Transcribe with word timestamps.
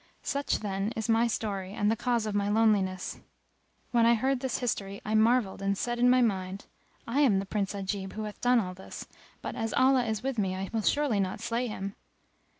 Such, 0.23 0.61
then, 0.61 0.91
is 0.95 1.07
my 1.07 1.27
story 1.27 1.73
and 1.75 1.91
the 1.91 1.95
cause 1.95 2.25
of 2.25 2.33
my 2.33 2.49
loneliness." 2.49 3.19
When 3.91 4.03
I 4.03 4.15
heard 4.15 4.41
his 4.41 4.57
history 4.57 4.99
I 5.05 5.13
marvelled 5.13 5.61
and 5.61 5.77
said 5.77 5.99
in 5.99 6.09
my 6.09 6.23
mind, 6.23 6.65
"I 7.07 7.19
am 7.21 7.37
the 7.37 7.45
Prince 7.45 7.75
Ajib 7.75 8.13
who 8.13 8.23
hath 8.23 8.41
done 8.41 8.59
all 8.59 8.73
this; 8.73 9.07
but 9.43 9.53
as 9.55 9.75
Allah 9.75 10.05
is 10.05 10.23
with 10.23 10.39
me 10.39 10.55
I 10.55 10.71
will 10.73 10.81
surely 10.81 11.19
not 11.19 11.39
slay 11.39 11.67
him!" 11.67 11.93